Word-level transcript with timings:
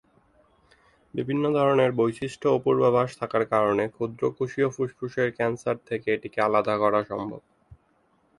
ভিন্ন 1.13 1.43
ধরনের 1.53 1.91
বৈশিষ্ট 1.91 2.41
ও 2.45 2.57
পূর্বাভাস 2.65 3.09
থাকার 3.19 3.43
কারণে 3.45 3.83
ক্ষুদ্র 3.87 4.23
কোষীয় 4.37 4.69
ফুসফুসের 4.69 5.29
ক্যান্সার 5.37 5.77
থেকে 5.87 6.07
এটিকে 6.11 6.39
আলাদা 6.41 6.75
করা 6.77 6.99
সম্ভব। 7.03 7.41